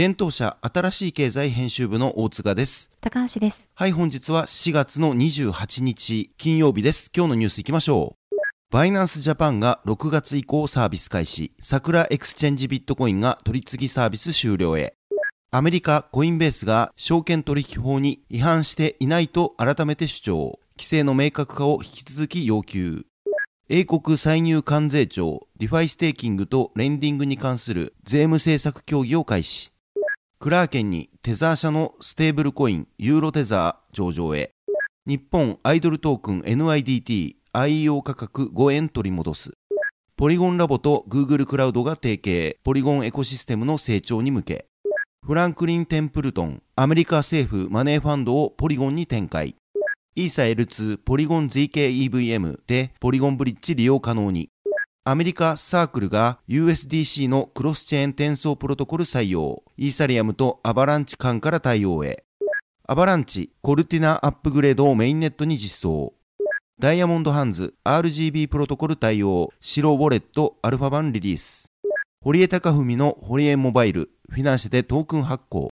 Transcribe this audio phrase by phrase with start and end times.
[0.00, 8.36] 現当社新しい経済編集部の大塚です高橋ですはい本日は4月の28日金曜日です今日のニュースいきましょう
[8.70, 14.94] バイナンスジャパンが6月以降サービス開始サクラエクスチェンジビットコインが取り次ぎサービス終了へ
[15.50, 20.60] アメリカコインベースが証券取引法に違反していないと改めて主張。
[20.76, 23.06] 規制の明確化を引き続き要求。
[23.70, 29.72] 英国歳入関税庁、ディファイステーキングとレンディングに関する税務政策協議を開始。
[30.40, 34.52] クラーケンにテザー社のステーブルコイン、ユーロテザー上場へ。
[35.04, 39.50] 日本アイドルトークン NIDT、IEO 価格5円取り戻す。
[40.16, 44.66] ポリゴンラボと Google クラウドが提携、ポリゴンエコシステムの成長に向け。
[45.26, 49.56] フランクリン・テンプルトン、アメリカ政府マネーファンドをポリゴンに展開。
[50.14, 54.50] イーサ L2 ポリゴン ZKEVM でポリゴンブリッジ利用可能に。
[55.10, 59.62] アメリカサークルが USDC のクロスチェーン転送プロトコル採用。
[59.78, 62.24] イーサリアムとアバランチ間から対応へ。
[62.86, 66.12] アバランチ、コルティナアップグレードをメインネットに実装。
[66.78, 71.72] ダイヤモンドハンズ、RGB プロトコル対応、白ウォレット、アルファ版リリース。
[72.20, 75.70] 堀江貴文の堀江モバイル、フィナンシェでトークン発行。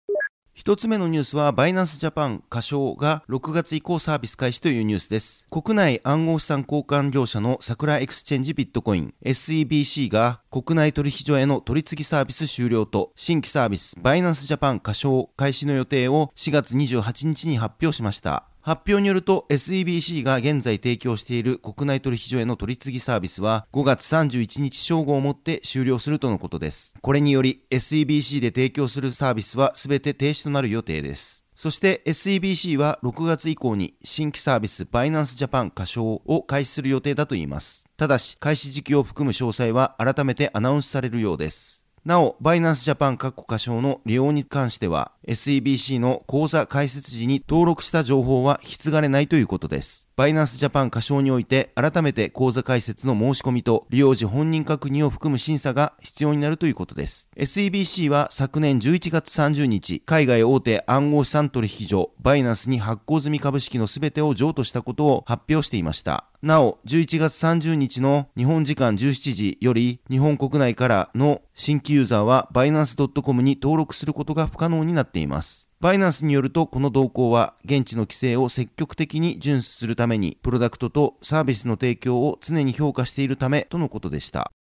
[0.61, 5.47] 一つ目のニュースは、バイナンスジャパン仮称が6月以降サービス開始というニュースです。
[5.51, 18.45] 国内暗号資産交換業者のサクラエクスチェンジビットコイン SEBC が国内取引所への取り次ぎサービス終了と新規サービスバイナンスジャパン仮称開始の予定を4月28日に発表しました。
[18.71, 26.95] 発表によると SEBC が現在提供している国内取引所への取り次ぎサービスは5月31日正午をもって終了するとのことです。
[27.01, 31.45] これにより SEBC で提供するサービスは全て停止となる予定です。
[31.57, 37.85] そして SEBC は6月以降に新規サービスバイナンスジャパン仮称を開始する予定だといいます。
[37.97, 41.80] ただし開始時期を含む詳細は改めてアナウンスされるようです。
[42.05, 50.09] なお、バイナンスジャパン各個箇所の利用に関しては、SEBC の口座開設時に登録した情報は引き継がれないということです。
[50.21, 57.31] バイナンスジャパン仮称において、改めて口座開設の申し込みと利用時本人確認を含む審査が必要になるということです。
[57.39, 66.27] SEBC は昨年11月30日、海外大手暗号資産取引所、バイナンスに発行済み株式のすべてを譲渡したことを発表していました。
[66.43, 75.70] なお、11月30日の日本時間17時より、日本国内からの新規ユーザーはバイナンス .com に登録することが不可能になっています。
[75.81, 84.53] バイナンスによると、この動向は、現地の規制を積極的に遵守するために、プロダクトとサービスの提供を常に評価しているためとのことでした。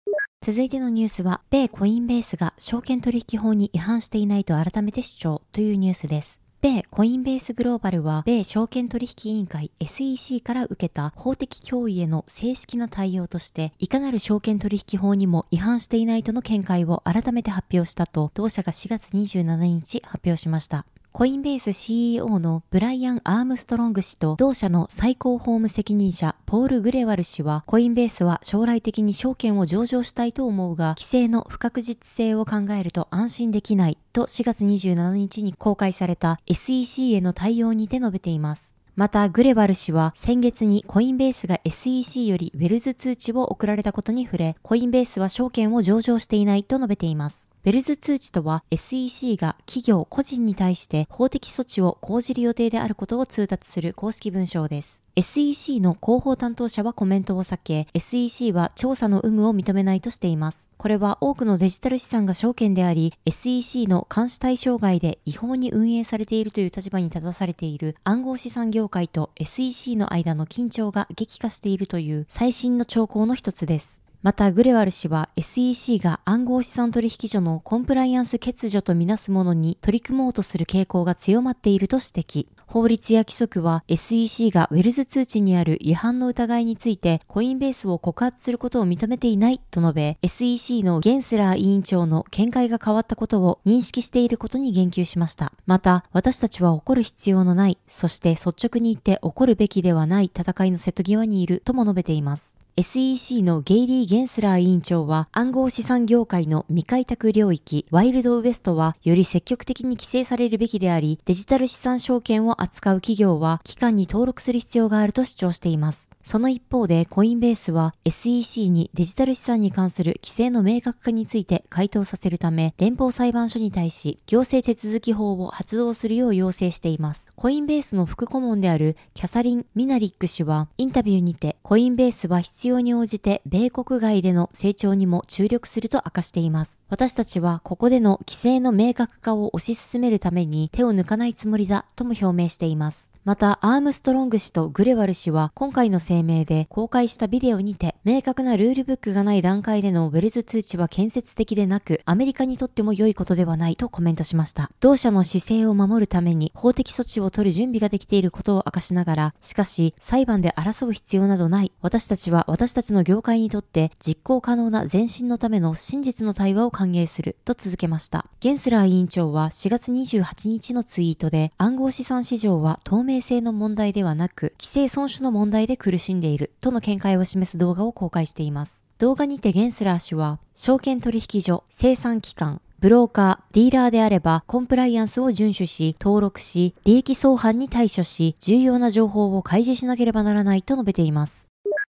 [0.46, 6.40] 続いてのニュースは、米コインベースが証券取引法に違反していないと改めて主張というニュースです。
[6.60, 20.86] 米コインベースグローバルは、米証券取引委員会 SEC から受けた法的脅威への正式な対応として、いかなる証券取引法にも違反していないとの見解を改めて発表したと、同社が4月27日発表しました。
[21.18, 38.76] コインベース CEO のブライアン・アームストロング氏と同社の最高法務責任者ポール・グレワル氏はコインベースは将来的に証券を上場したいと思うが規制の不確実性を考えると安心できないと4月27日に公開された SEC への対応にて述べています。
[38.94, 47.48] また、グレバル氏は先月にコインベースが SEC よりウェルズ通知を送られたことに触れ、コインベースは証券を上場していないと述べています。
[47.68, 55.04] ウェルズ通知とは SEC が企業個人に対して法的措置を講じる予定であることを通達する公式文章です。
[55.16, 60.70] SEC の広報担当者はコメントを避け、SEC は調査の有無を認めないとしています。
[60.78, 74.07] これは多くのデジタル資産が証券であり、SEC の監視対象外で違法に運営されているという立場に立たされている暗号資産業界と SEC の間の緊張が激化しているという最新の兆候の一つです。
[74.20, 82.46] また、グレワル氏は SEC が暗号資産取引所のコンプライアンス欠如とみなすものに取り組もうとする傾向が強まっていると指摘。
[82.66, 95.52] 法律や規則は SEC がウェルズ通知にある違反の疑いについてコインベースを告発することを認めていないと述べ、SEC のゲンスラー委員長の見解が変わったことを認識していることに言及しました。
[95.64, 102.58] また、私たちは怒る必要のない、そして率直に言って怒るべきではない戦いの瀬戸際にいるとも述べています。
[102.80, 116.08] SEC のゲイリー・ゲンスラー委員長は暗号資産業界の未開拓領域ワイルドウエストはより積極的に規制されるべきでありデジタル資産証券を扱う企業は機関に登録する必要があると主張しています。
[116.22, 127.32] その一方でコインベースは SEC にデジタル資産に関する規制の明確化について回答させるため連邦裁判所に対し行政手続き法を発動するよう要請しています。
[127.34, 136.80] コインベースの副顧問であるキャサリン・ミナリック氏はインタビューにてコインベースは必要に応じて米国外での成長にも注力すると明かしています。
[136.88, 143.12] 私たちはここでの規制の明確化を推し進めるために手を抜かないつもりだとも表明しています。
[143.28, 154.70] また、アームストロング氏とグレワル氏は今回の声明で公開したビデオにて、明確なルールブックがない段階でのウェルズ通知は建設的でなく、アメリカにとっても良いことではないとコメントしました。
[154.80, 161.72] 同社の姿勢を守るために法的措置を取る準備ができていることを明かしながら、しかし、裁判で争う必要などない。
[161.82, 168.24] 私たちは私たちの業界にとって実行可能な前進のための真実の対話を歓迎すると続けました。
[168.40, 178.86] ゲンスラー委員長は4月28日のツイートで、暗号資産市場は透明性の問題ではなく、規制損守の問題で苦しんでいるとの見解を示す動画を公開しています。
[178.98, 191.50] 動画にてゲンスラー氏は、証券取引所、生産機関、ブローカー、ディーラーであれば、コンプライアンスを遵守し、登録し、利益相反に対処し、重要な情報を開示しなければならないと述べています。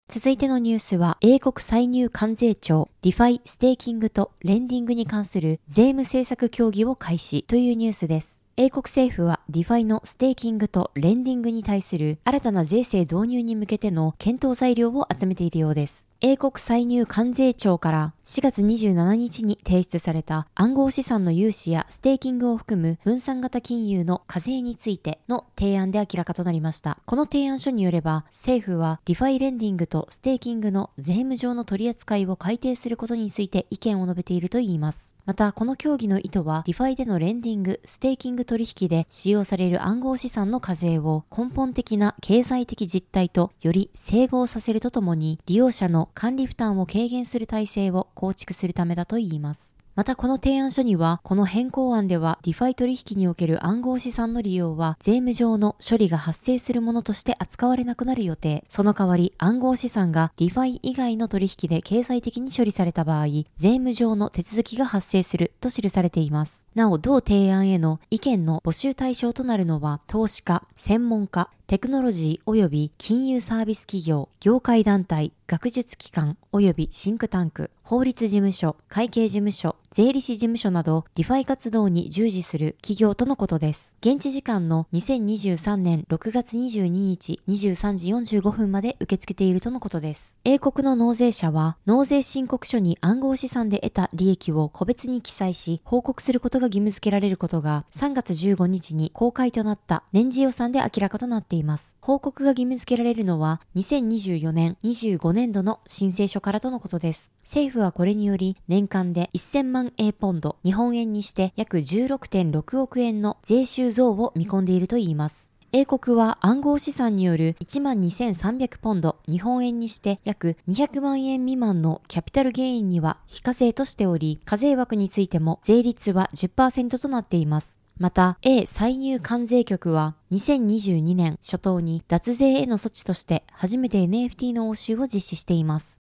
[0.08, 8.41] 続いてのニュースは、英国歳入関税庁、ディファイ、ステーキングとレンディングに関する税務政策協議を開始というニュースです。
[8.58, 16.10] 英国政府はディファイのステーキングとレンディングに対する新たな税制導入に向けての検討材料を集めているようです。
[16.20, 26.98] 英国歳入関税庁から4月27日に提出された暗号資産の融資やステーキングを含む分散型金融の課税についての提案で明らかとなりました。
[27.06, 35.16] この提案書によれば政府はディファイレンディングとステーキングの税務上の取り扱いを改定することについて意見を述べているといいます。
[35.24, 49.81] また、この協議の意図はディファイでのレンディング、ステーキング取引で使用される暗号資産の課税を根本的な経済的実態とより整合させるとともに利用者の管理負担を軽減する体制を構築するためだといいます。
[49.94, 58.64] またこの提案書には、この変更案では、ディファイ取引における暗号資産の利用は、税務上の処理が発生するものとして扱われなくなる予定。
[58.70, 66.66] その代わり、暗号資産がディファイ以外の取引で経済的に処理された場合、税務上の手続きが発生すると記されています。
[66.74, 83.96] なお、同提案への意見の募集対象となるのは、投資家、専門家、テクノロジー及び金融サービス企業、業界団体、学術機関及びシンクタンク、法律事務所、会計事務所、税理士事務所など、ディファイ活動に従事する企業とのことです。
[84.00, 90.40] 現地時間の2023年6月22日23時45分まで受け付けているとのことです。
[90.44, 101.61] 英国の納税者は、納税申告書に暗号資産で得た利益を個別に記載し、報告することが義務付けられることが、3月15日に公開となった年次予算で明らかとなっています。
[102.00, 107.32] 報告が義務付けられるのは、2024年25年度の申請書からとのことです。
[107.42, 115.52] 政府はこれにより年間で1000万 A ポンド、日本円にして約16.6億円の税収増を見込んでいるといいます。
[115.74, 127.81] 英国は暗号資産による12,300ポンド、日本円にして約200万円未満のキャピタルゲインには非課税としており、課税枠についても税率は10%となっています。
[127.98, 135.98] また、A 歳入関税局は2022年初頭に脱税への措置として初めて NFT の応酬を実施しています。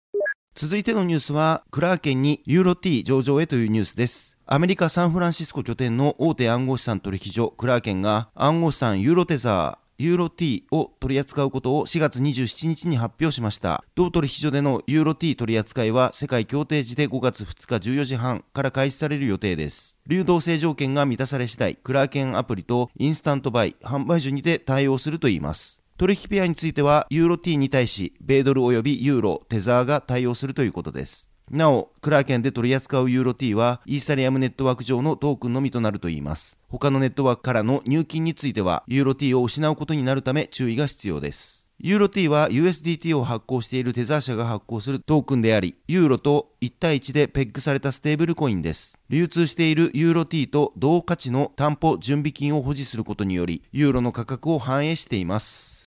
[0.55, 4.37] 続いてのニュースは、クラーケンにユーロ T 上場へというニュースです。
[4.45, 13.83] アメリカ・サンフランシスコ拠点の大手暗号資産取引所クラーケンが暗号資産ユーロテザーユーロ T を取り扱うことを4月27日に発表しました。
[13.95, 19.97] 同取引所でのユーロ T 取り扱いは世界協定時で5月2日14時半から開始される予定です。
[20.07, 25.81] 流動性条件が満たされ次第、クラーケンアプリとインスタントバイ、販売所にて対応するといいます。
[25.97, 31.28] 取引ペアについては、ユーロ T に対し、米ドル及びユーロ、テザーが対応するということです。
[31.51, 36.59] なお、クラーケンで取り扱うユーロ T は、イーサリアムネットワーク上のトークンのみとなるといいます。
[36.67, 41.67] 他のネットワークからの入金については、ユーロ T を失うことになるため注意が必要です。
[41.81, 48.99] ユーロ T は USDT を発行しているテザー社が発行するトークンであり、ユーロと1対1でペッグされたステーブルコインです。
[49.09, 55.85] 流通しているユーロ T と同価値の担保準備金を保持することにより、ユーロの価格を反映しています。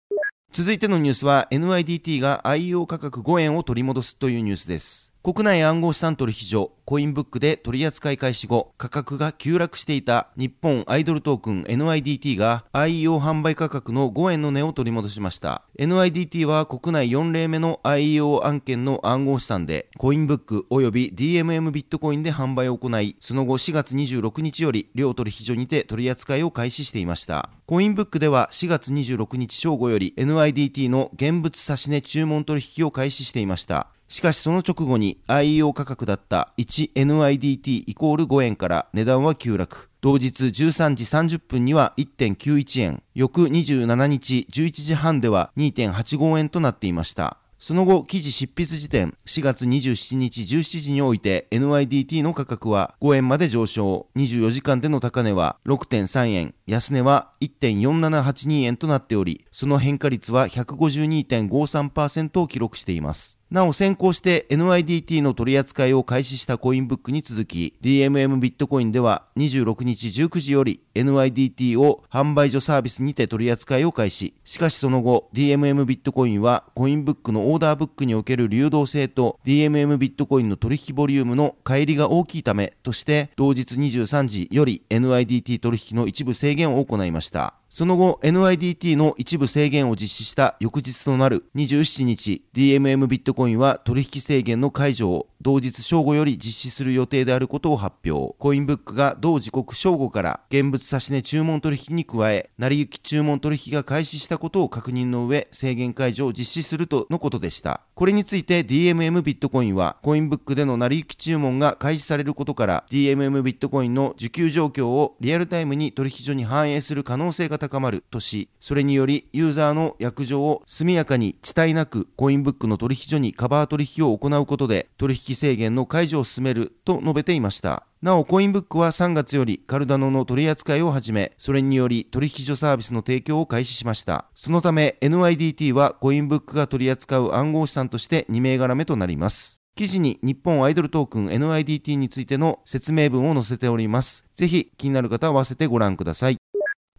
[0.53, 5.08] 続いてのニュースは NIDT が IO 価格5円を取り戻すというニュースです。
[5.31, 15.65] 国内暗号資産取引所コインブックで取扱い開始後価格が急落していた日本アイドルトークン NIDT が IEO 販売価格の5円の値を取り戻しました。
[15.79, 27.51] NIDT は国内4例目の IEO 案件の暗号資産でコインブック及び DMM ビットコインで販売を行いその後4月26日より両取引所にて取り扱いを開始していました。
[27.67, 33.89] コインブックでは4月26日正午より NIDT の現物指値注文取引を開始していました。
[34.09, 39.91] しかしその直後に IEO 価格だった 1NIDT イコール5円から値段は急落。
[40.01, 47.39] 同日13時30分には1.91円、翌27日11時半では2.85円となっていました。
[47.59, 63.38] その後、記事執筆時点4月27日17時において NYDT の価格は5円まで上昇、24時間での高値は6.3円、安値は1.4782円となっており、その変化率は152.53%を記録しています。
[63.51, 74.35] なお先行して NIDT の取り扱いを開始したコインブックに続き DMM ビットコインでは26日19時より NIDT を販売所サービスにて取り扱いを開始。
[74.45, 87.55] しかしその後 DMM ビットコインはコインブックのオーダーブックにおける流動性と DMM ビットコインの取引ボリュームの乖離が大きいためとして同日23時より NIDT 取引の一部制限を行いました。
[87.79, 98.35] その後、NIDT の一部制限を実施した翌日となる27日、DMM ビットコインは取引制限の解除を同日正午より実施する予定であることを発表。
[98.41, 107.83] コインブックが同時刻正午から現物差し値注文取引に加え、成り行き注文取引が開始したことを確認の上、制限解除を実施するとのことでした。
[107.95, 127.85] これについて DMM ビットコインは、コインブックでの成り行き注文が開始されることから、DMM ビットコインの受給状況をリアルタイムに取引所に反映する可能性が高高まるとし、それによりユーザーの約定を速やかに遅滞なくコインブックの取引所にカバー取引を行うことで取引制限の解除を進めると述べていました。
[128.01, 134.27] なお、コインブックは3月よりカルダノの取り扱いを始め、それにより取引所サービスの提供を開始しました。
[134.35, 139.59] そのため NIDT はコインブックが取り扱う暗号資産として2銘柄目となります。
[139.79, 144.25] 記事に日本アイドルトークン NIDT についての説明文を載せております。
[144.35, 146.37] ぜひ気になる方は合わせてご覧ください。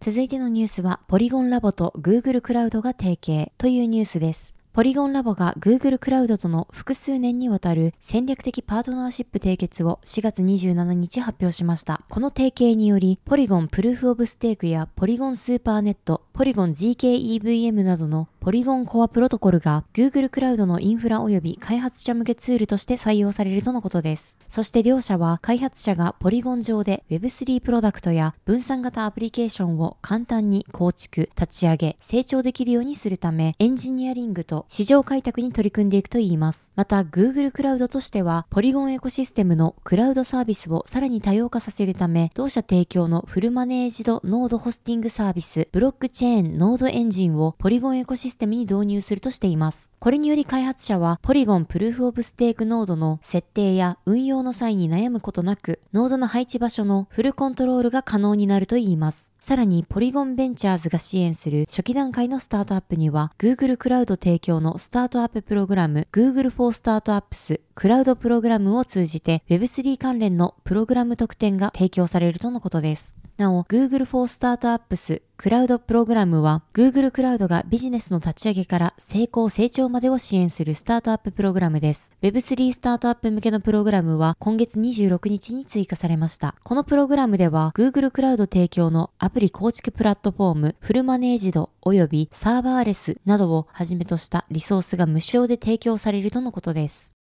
[0.01, 4.58] 続いてのニュースは、ポリゴンラボと Google クラウドが提携というニュースです。
[4.79, 12.01] ポリゴンラボが Google クラウドとの複数年にわたる戦略的パートナーシップ締結を4月27日発表しました。
[12.07, 24.39] この提携により、ポリゴンプルーフオブステークやポリゴンスーパーネット、ポリゴン ZKEVM などのポリゴンコアプロトコルが Google クラウドのインフラ及び開発者向けツールとして採用されるとのことです。
[24.47, 36.71] そして両社は開発者がポリゴン上で Web3 プロダクトや分散型アプリケーションを簡単に構築、立ち上げ、成長できるようにするためエンジニアリングと市場開拓に取り組んでいくといいます。
[36.75, 49.91] また Google クラウドとしてはポリゴンエコシステムのクラウドサービスをさらに多様化させるため同社提供のフルマネージドノードホスティングサービスブロックチェーンノードエンジンをポリゴンエコシステムに導入するとしています。
[49.97, 59.28] これにより開発者はポリゴンプルーフオブステークノードの設定や運用の際に悩むことなくノードの配置場所のフルコントロールが可能になるといいます。
[59.39, 73.15] さらに、ポリゴンベンチャーズが支援する初期段階のスタートアップには、Google クラウド提供のスタートアッププログラム Google for Startups クラウドプログラムを通じて Web3 関連のプログラム特典が提供されるとのことです。
[73.39, 82.11] なお、Google for Startups クラウドプログラムは Google クラウドがビジネスの立ち上げから成功成長までを支援するスタートアッププログラムです。
[82.21, 86.55] Web3 スタートアップ向けのプログラムは今月26日に追加されました。
[86.63, 97.18] このプログラムでは Google クラウド提供のアプリ構築プラットフォームフルマネージド及びサーバーレスなどをはじめとしたリソースが無償で提供されるとのことです。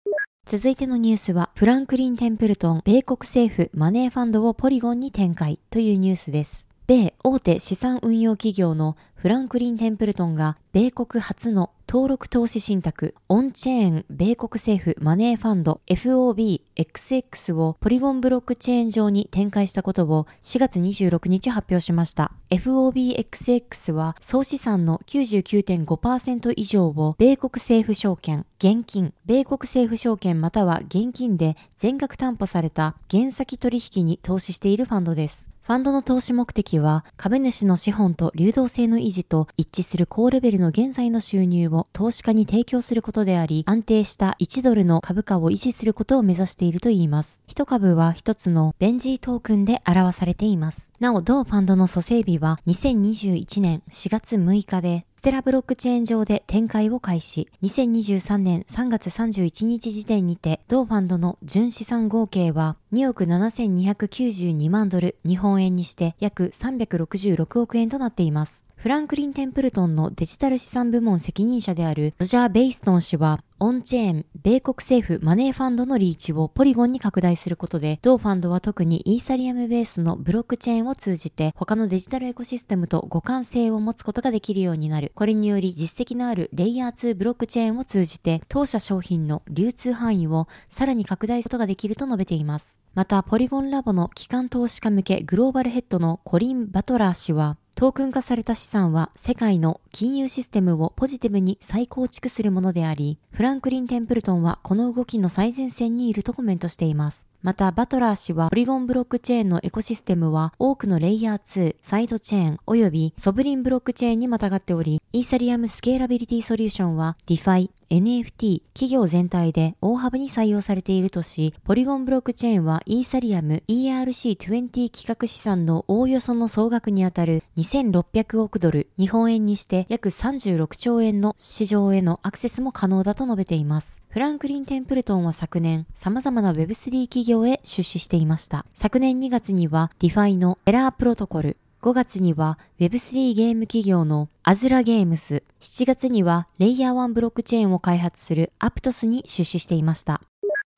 [0.46, 6.75] 続いてのニュースは、フランクリン・テンプルトン、米国政府マネーファンドをポリゴンに展開というニュースです。
[6.88, 22.34] 米大手資産運用企業のフランクリン・テンプルトンが米国初の登録投資信託オンチェーン米国政府マネーファンド FOBXX をポリゴンブロックチェーン上に展開したことを4月26日発表しました。
[22.52, 35.55] FOBXX は総資産の99.5%以上を米国政府証券、現金、米国政府証券または現金で全額担保された原先取引に投資しているファンドです。
[35.66, 47.42] ファンドの投資目的は、株主の資本と流動性の維持と一致する高レベルの現在の収入を投資家に提供することであり、安定した1ドルの株価を維持することを目指しているといいます。
[47.48, 50.92] 一株は一つのベンジートークンで表されています。
[51.00, 57.50] なお、同ファンドの蘇生日は2021年4月6日で、テラブロックチェーン上で展開を開始。
[57.64, 68.68] 2023年3月31日時点にて、同ファンドの純資産合計は2億7292万ドル、日本円にして約366億円となっています。
[68.86, 85.12] フランクリン・テンプルトンのデジタル資産部門責任者であるロジャー・ベイストン氏は、オンチェーン、米国政府マネーファンドのリーチをポリゴンに拡大することで、同ファンドは特にイーサリアムベースのブロックチェーンを通じて、他のデジタルエコシステムと互換性を持つことができるようになる。
[85.16, 92.84] これにより実績のあるレイヤー2ブロックチェーンを通じて、当社商品の流通範囲をさらに拡大することができると述べています。
[92.94, 107.30] また、ポリゴンラボの機関投資家向けグローバルヘッドのコリン・バトラー氏は、トークン化された資産は世界の金融システムをポジティブに再構築するものであり、フランクリン・テンプルトンはこの動きの最前線にいるとコメントしています。
[107.46, 134.05] また、バトラー氏は、ポリゴンブロックチェーンのエコシステムは、多くのレイヤー2、サイドチェーン、及びソブリンブロックチェーンにまたがっており、イーサリアムスケーラビリティソリューションは、 DeFi、NFT、企業全体で大幅に採用されているとし、ポリゴンブロックチェーンはイーサリアム ERC20 規格資産のおおよその総額にあたる2600億ドル、日本円にして約36兆円の市場へのアクセスも可能だと述べています。
[134.16, 138.66] フランクリン・テンプルトンは昨年、様々な Web3 企業へ出資していました。
[138.74, 150.22] 昨年2月には DeFi のエラープロトコル、5月には Web3 ゲーム企業のアズラゲームス、7月にはレイヤー1ブロックチェーンを開発するアプトスに出資していました。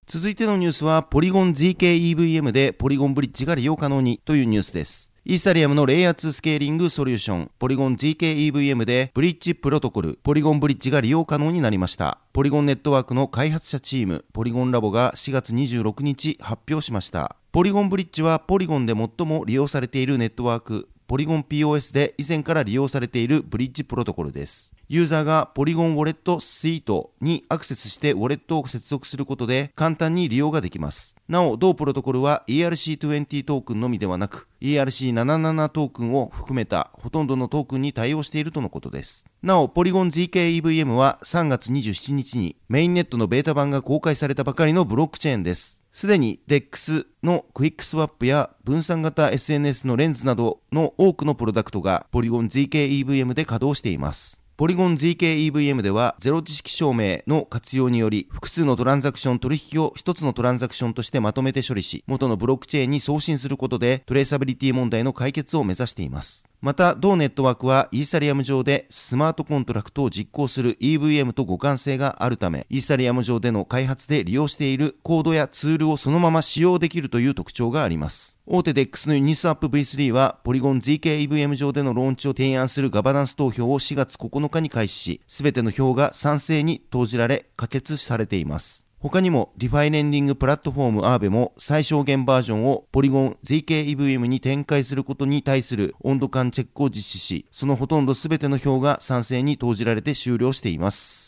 [0.07, 5.11] 続いてのニュースは、ポリゴン ZKEVM でポリゴンブリッジが利用可能にというニュースです。
[5.29, 12.19] イーサリアムのレイヤー2スケーリングソリューション、ポリゴン GKEVM でブリッジプロトコル、ポリゴンブリッジが利用可能になりました。
[12.31, 17.35] ポリゴンネットワークの開発者チーム、ポリゴンラボが4月26日発表しました。
[17.51, 24.76] ポリゴンブリッジはポリゴンで最も利用されているネットワーク、ポリゴン POS で以前から利用されているブリッジプロトコルです。
[24.89, 31.17] ユーザーがポリゴンウォレットスイートにアクセスしてウォレットを接続することで簡単に利用ができます。
[31.27, 39.25] なお、同プロトコルは ERC20 トークンのみではなく ERC777 トークンを含めたほとんどのトークンに対応しているとのことです。
[39.43, 45.81] なお、ポリゴン ZKEVM は3月27日にメインネットのベータ版が公開されたばかりのブロックチェーンです。
[45.91, 54.46] すでに DEX のクイックスワップや分散型 SNS のレンズなどの多くのプロダクトがポリゴン ZKEVM で稼働しています。
[54.57, 66.43] ポリゴン ZKEVM では、ゼロ知識証明の活用により、複数のトランザクション取引を一つのトランザクションとしてまとめて処理し、元のブロックチェーンに送信することで、スケーラビリティ問題の解決を目指しています。
[66.59, 78.36] また、同ネットワークはイーサリアム上でスマートコントラクトを実行する EVM と互換性があるため、イーサリアム上での開発で利用しているコードやツールをそのまま使用できるという特徴があります。
[78.49, 88.85] 大手 DEX のユニスアップ V3 は、ポリゴン ZKEVM 上でのローンチを提案するガバナンス投票を4月9日に開始し、すべての票が賛成に投じられ、可決されています。
[88.99, 101.27] 他にも DeFi レンディングプラットフォーム Aave も最小限バージョンをポリゴン ZKEVM に展開することに対する温度感チェックを実施し、そのほとんど全ての票が賛成に投じられて終了しています。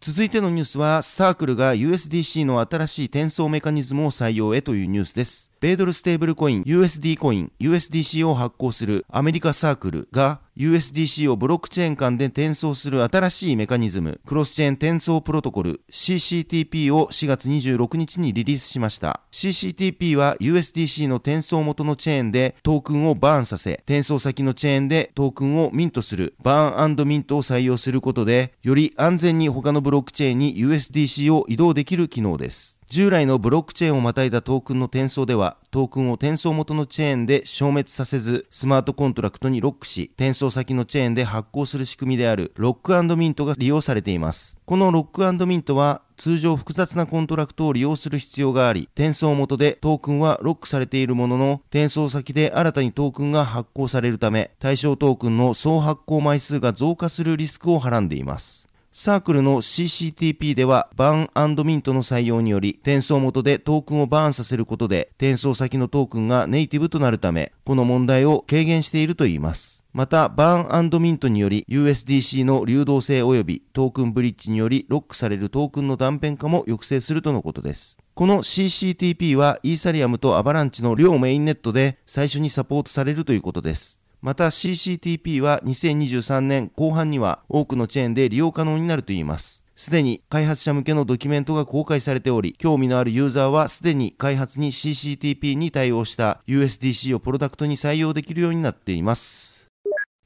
[0.00, 5.50] 続いてのニュースは、サークルが USDC の新しい転送メカニズムを採用へというニュースです。
[5.58, 19.22] 米ドルステーブルコイン USD コイン USDC を発行するアメリカサークルが USDC をブロックチェーン間で転送する新しいメカニズムクロスチェーン転送プロトコル CCTP を4月26日にリリースしました。
[19.32, 32.75] CCTP は USDC の転送元のチェーンでトークンをバーンさせ転送先のチェーンでトークンをミントするバーンミントを採用することでより安全に他のブロックチェーンに USDC を移動できる機能です。
[32.88, 44.56] 従来のブロックチェーンをまたいだトークンの転送では、トークンを転送元のチェーンで消滅させず、スマートコントラクトにロックし、転送先のチェーンで発行する仕組みであるロックミントが利用されています。
[44.64, 58.65] このロックミントは、通常複雑なコントラクトを利用する必要があり、転送元でトークンはロックされているものの、転送先で新たにトークンが発行されるため、対象トークンの総発行枚数が増加するリスクをはらんでいます。
[58.98, 69.84] サークルの CCTP ではバーンミントの採用により転送元でトークンをバーンさせることで転送先のトークンがネイティブとなるためこの問題を軽減しているといいます。
[69.92, 77.98] また、バーンミントにより USDC の流動性及びトークンブリッジによりロックされるトークンの断片化も抑制するとのことです。
[78.14, 84.00] この CCTP はイーサリアムとアバランチの両メインネットで最初にサポートされるということです。
[84.26, 89.62] また CCTP は2023年後半には多くのチェーンで利用可能になるといいます。
[89.76, 99.68] すでに開発者向けのドキュメントが公開されており、興味のあるユーザーはすでに開発に CCTP に対応した USDC をプロダクトに採用できるようになっています。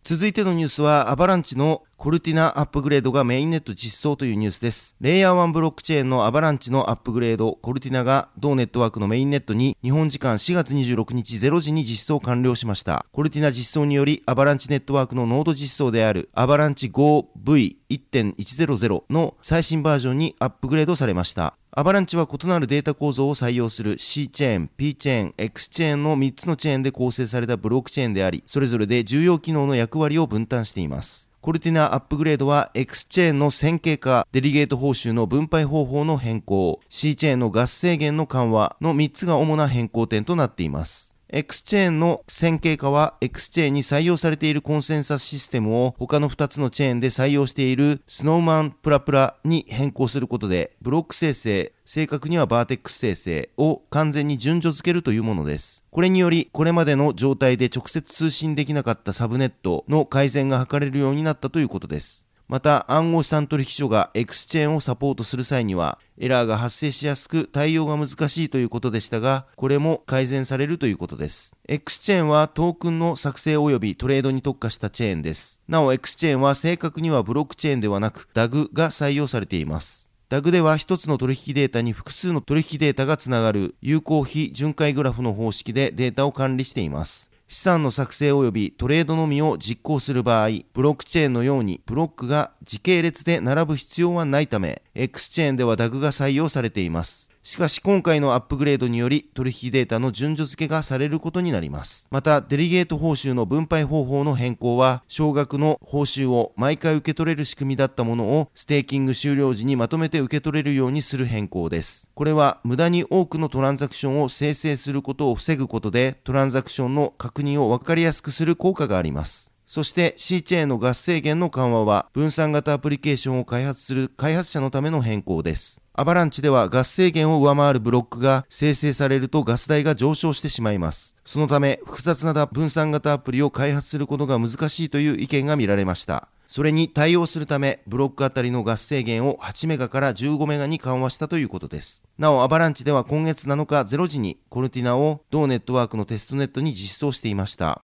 [0.03, 4.97] 続いてのニュースは、アバランチのコルティナアップグレードがメインネット実装というニュースです。
[5.03, 13.05] レイヤー1ブロックチェーンのアバランチのアップグレード、コルティナが同ネットワークのメインネットに日本時間4月26日0時に実装完了しました。
[13.13, 21.55] コルティナ実装により、アバランチネットワークのノード実装であるアバランチ 5V1.100 の最新バージョンにアップグレードされました。
[21.71, 31.30] アバランチは異なるデータ構造を採用する C チェーン、P チェーン、X チェーンの3つのチェーンで構成されたブロックチェーンであり、それぞれで重要機能の役割を分担しています。
[31.41, 41.10] コルティナアップグレードは X チェーンの線形化、デリゲート報酬の分配方法の変更、C チェーンのガス制限の緩和の3つが主な変更点となっています。
[41.33, 55.85] X チェーンの線形化は X チェーンに採用されているコンセンサスシステムを他の2つのチェーンで採用しているスノーマンプラプラに変更することでブロック生成、正確にはバーテックス生成を完全に順序付けるというものです。
[55.93, 62.27] これにより、これまでの状態で直接通信できなかったサブネットの改善が図れるようになったということです。
[62.51, 71.53] また暗号資産取引所が X チェーンをサポートする際にはエラーが発生しやすく対応が難しいということでしたがこれも改善されるということです。
[71.69, 75.61] X チェーンはトークンの作成及びトレードに特化したチェーンです。
[75.69, 80.09] なお X チェーンは正確にはブロックチェーンではなく DAG が採用されています。
[80.29, 87.30] DAG では一つの取引データに複数の取引データがつながる有効非巡回グラフの方式でデータを管理しています。
[87.53, 97.30] 資産の作成及びトレードのみを実行する場合、ブロックチェーンのようにブロックが時系列で並ぶ必要はないため、X チェーンでは DAG が採用されています。
[97.43, 102.07] しかし今回のアップグレードにより取引データの順序付けがされることになります。
[102.11, 112.11] また、デリゲート報酬の分配方法の変更は、少額の報酬を毎回受け取れる仕組みだったものを、ステーキング終了時にまとめて受け取れるようにする変更です。
[112.15, 119.51] これは、無駄に多くのトランザクションを生成することを防ぐことで、トランザクションの確認を分かりやすくする効果があります。
[119.67, 125.80] そして C チェーンのガス制限の緩和は分散型アプリケーションを開発する開発者のための変更です。
[125.93, 131.17] アバランチではガス制限を上回るブロックが生成されるとガス代が上昇してしまいます。
[131.25, 136.29] そのため複雑な分散型アプリを開発することが難しいという意見が見られました。
[136.47, 142.03] それに対応するため、ブロックあたりのガス制限を8メガから15メガに緩和したということです。
[142.19, 147.83] なお、アバランチでは今月7日0時にコルティナを同ネットワークのテストネットに実装していました。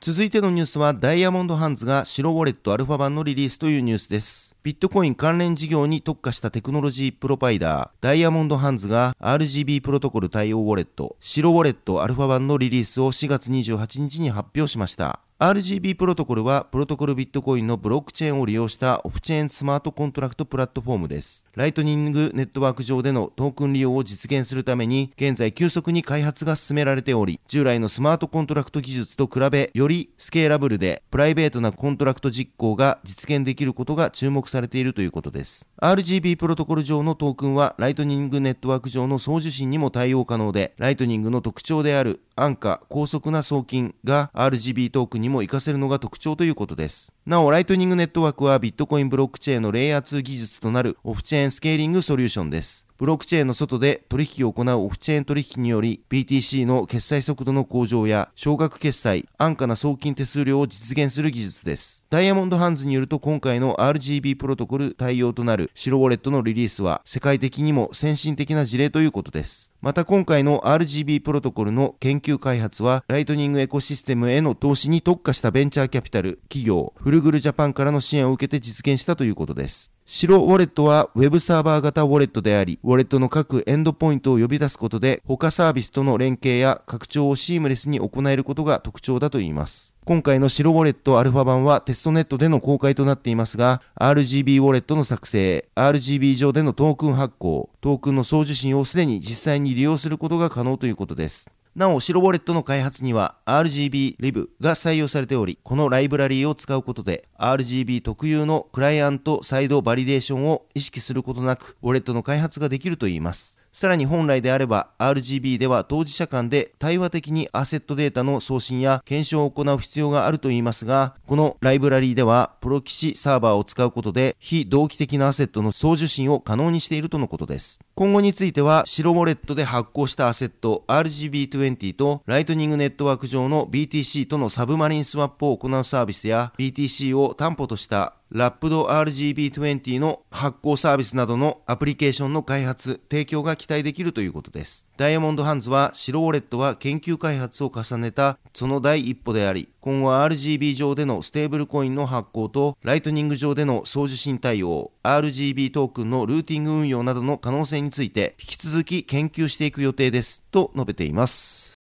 [0.00, 4.54] 続いてのニュースはダイヤモンドハンズが白ウォレットアルファ版のリリースというニュースです。
[4.64, 15.20] ビットコイン関連事業に特化したテクノロジープロバイダーダイヤモンドハンズが RGB プロトコル対応ウォレット白ウォレットアルファ版のリリースを4月28日に発表しました。
[15.40, 21.46] RGB プロトコルはプロトコルビットコインのブロックチェーンを利用したオフチェーンスマートコントラクトプラットフォームです。
[21.54, 35.66] ライトニングネットワーク上でのトークン利用を実現するために現在急速に開発が進められており従来のスマートコントラクト技術と比べよりスケーラブルでプライベートなコントラクト実行が実現できることが注目されているということです。
[35.80, 47.12] RGB プロトコル上のトークンはライトニングネットワーク上の送受信にも対応可能でライトニングの特徴である安価、高速な送金が RGB トークンにも活かせるのが特徴ということです。
[47.26, 52.87] なお、ライトニングネットワークはビットコインブロックチェーンのレイヤー2技術となるオフチェーンスケーリングソリューションです。
[52.98, 62.02] ブロックチェーンの外で取引を行うオフチェーン取引により BTC の決済速度の向上や少額決済、安価な送金手数料を実現する技術です。
[62.10, 69.70] ダイヤモンドハンズによると今回の RGB プロトコル対応となる白ウォレットのリリースは世界的にも先進的な事例ということです。
[69.80, 79.92] また今回の RGB プロトコルの研究開発はライトニングエコシステムへの投資に特化したベンチャーキャピタル企業フルグルジャパンからの支援を受けて実現したということです。
[80.10, 89.94] 白ウォレットは Web サーバー型ウォレットであり、ウォレットの各エンドポイントを呼び出すことで、他サービスとの連携や拡張をシームレスに行えることが特徴だといいます。
[90.06, 101.50] 今回の白ウォレットアルファ版はテストネットでの公開となっていますが、RGB ウォレットの作成、RGB 上でのトークン発行、トークンの送受信をすでに実際に利用することが可能ということです。
[101.78, 113.57] なお、白ウォレットの開発には RGB Lib が採用されており、このライブラリーを使うことで RGB 特有のクライアントサイドバリデーションを意識することなく、ウォレットの開発ができるといいます。
[113.78, 127.78] さらに本来であれば RGB では当事者間で対話的にアセットデータの送信や検証を行う必要があるといいますが、このライブラリーではプロキシサーバーを使うことで非同期的なアセットの送受信を可能にしているとのことです。
[127.94, 144.86] 今後については白ウォレットで発行したアセット RGB20 とライトニングネットワーク上の BTC とのサブマリンスワップを行うサービスや BTC を担保としたラップド RGB20 の発行サービスなどのアプリケーションの開発、提供が期待できるということです。
[144.98, 161.78] ダイヤモンドハンズは白ウォレットは研究開発を重ねたその第一歩であり、今後は RGB 上でのステーブルコインの発行とライトニング上での送受信対応、RGB トークンのルーティング運用などの可能性について引き続き研究していく予定ですと述べています。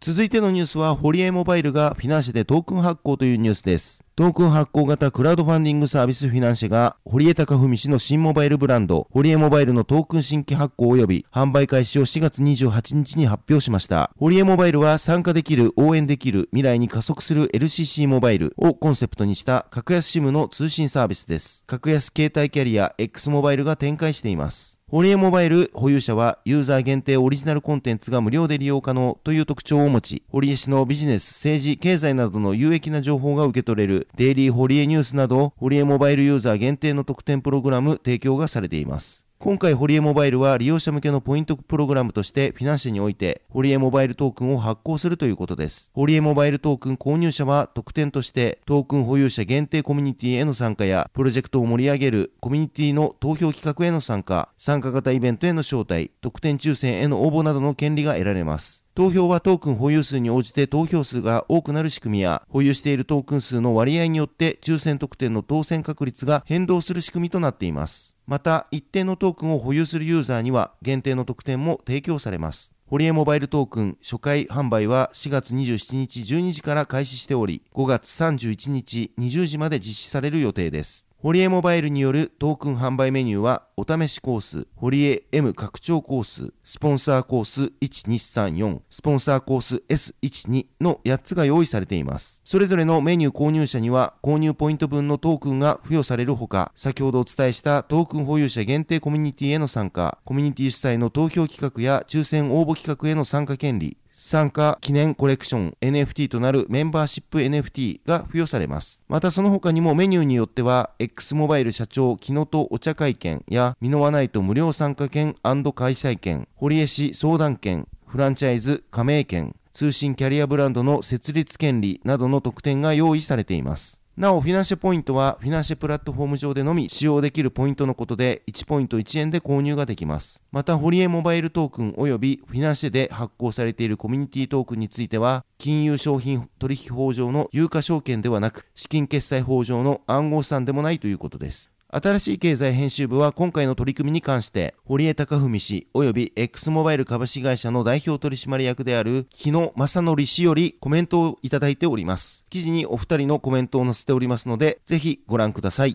[0.00, 4.05] 続いてのニュースは、ホリエモバイルがフィナンシェでトークン発行というニュースです。
[4.18, 14.10] トークン発行型クラウドファンディングサービスフィナンシェが、堀江貴文氏の新モバイルブランド、堀江モバイルのトークン新規発行及び販売開始を4月28日に発表しました。
[14.16, 21.62] 堀江モバイルは参加できる、応援できる、未来に加速する LCC モバイルをコンセプトにした格安 SIM の通信サービスです。
[21.66, 24.75] 格安携帯キャリア X モバイルが展開しています。
[24.88, 39.25] ホリエモバイル保有者はユーザー限定オリジナルコンテンツが無料で利用可能という特徴を持ち、堀江氏のビジネス、政治、経済などの有益な情報が受け取れるデイリーホリエニュースなど、ホリエモバイルユーザー限定の特典プログラム提供がされています。
[39.38, 45.90] 今回、ホリエモバイルは利用者向けのポイントプログラムとして、フィナンシェにおいて、ホリエモバイルトークンを発行するということです。
[45.92, 58.84] ホリエモバイルトークン購入者は、特典として、トークン保有者限定コミュニティへの参加や、プロジェクトを盛り上げるコミュニティの投票企画への参加、参加型イベントへの招待、特典抽選への応募などの権利が得られます。
[58.94, 68.15] 投票はトークン保有数に応じて投票数が多くなる仕組みや、保有しているトークン数の割合によって抽選特典の当選確率が変動する仕組みとなっています。
[68.26, 72.72] また、一定のトークンを保有するユーザーには限定の特典も提供されます。
[72.86, 81.05] ホリエモバイルトークン初回販売は4月27日12時から開始しており、5月31日20時まで実施される予定です。
[81.26, 92.42] ホリエモバイルによるトークン販売メニューは、お試しコース、ホリエ M 拡張コース、スポンサーコース1234、スポンサーコース S12 の8つが用意されています。
[92.44, 109.00] それぞれのメニュー購入者には、購入ポイント分のトークンが付与されるほか、先ほどお伝えしたトークン保有者限定コミュニティへの参加、コミュニティ主催の投票企画や抽選応募企画への参加権利、参加記念コレクション NFT となるメンバーシップ NFT が付与されます。
[109.06, 115.54] またその他にもメニューによっては X モバイル社長木野とお茶会券やミノワナイト無料参加券開
[115.94, 124.00] 催券、堀江市相談券、フランチャイズ加盟券、通信キャリアブランドの設立権利などの特典が用意されています。
[124.16, 130.42] なお、フィナンシェポイントは、フィナンシェプラットフォーム上でのみ使用できるポイントのことで、1ポイント1円で購入ができます。
[130.52, 141.70] また、ホリエモバイルトークン及びフィナンシェで発行されているコミュニティトークンについては、金融商品取引法上の有価証券ではなく、資金決済法上の暗号資産でもないということです。
[141.98, 152.44] 新しい経済編集部は今回の取り組みに関して、堀江貴文氏及び X モバイル株式会社の代表取締役である木野正則氏よりコメントをいただいております。
[152.50, 155.94] 記事にお二人のコメントを載せておりますので、ぜひご覧ください。